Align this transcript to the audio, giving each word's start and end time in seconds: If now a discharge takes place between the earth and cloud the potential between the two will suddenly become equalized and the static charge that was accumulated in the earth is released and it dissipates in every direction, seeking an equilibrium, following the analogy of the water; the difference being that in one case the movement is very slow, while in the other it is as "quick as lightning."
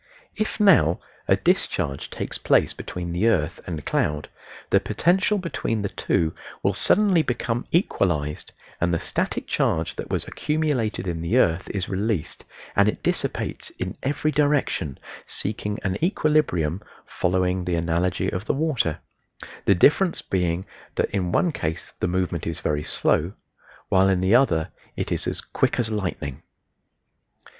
If 0.35 0.59
now 0.59 0.99
a 1.27 1.35
discharge 1.35 2.09
takes 2.09 2.39
place 2.39 2.73
between 2.73 3.11
the 3.11 3.27
earth 3.27 3.59
and 3.67 3.85
cloud 3.85 4.29
the 4.71 4.79
potential 4.79 5.37
between 5.37 5.83
the 5.83 5.89
two 5.89 6.33
will 6.63 6.73
suddenly 6.73 7.21
become 7.21 7.65
equalized 7.69 8.51
and 8.81 8.91
the 8.91 8.99
static 8.99 9.45
charge 9.45 9.97
that 9.97 10.09
was 10.09 10.27
accumulated 10.27 11.05
in 11.05 11.21
the 11.21 11.37
earth 11.37 11.69
is 11.69 11.87
released 11.87 12.45
and 12.75 12.89
it 12.89 13.03
dissipates 13.03 13.69
in 13.77 13.95
every 14.01 14.31
direction, 14.31 14.97
seeking 15.27 15.77
an 15.83 16.03
equilibrium, 16.03 16.81
following 17.05 17.65
the 17.65 17.75
analogy 17.75 18.27
of 18.31 18.45
the 18.45 18.55
water; 18.55 18.97
the 19.65 19.75
difference 19.75 20.19
being 20.23 20.65
that 20.95 21.11
in 21.11 21.31
one 21.31 21.51
case 21.51 21.93
the 21.99 22.07
movement 22.07 22.47
is 22.47 22.59
very 22.59 22.81
slow, 22.81 23.33
while 23.89 24.09
in 24.09 24.19
the 24.21 24.33
other 24.33 24.69
it 24.95 25.11
is 25.11 25.27
as 25.27 25.41
"quick 25.41 25.79
as 25.79 25.91
lightning." 25.91 26.41